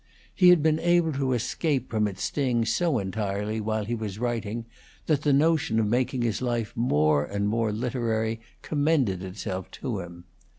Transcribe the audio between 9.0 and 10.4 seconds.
itself to him.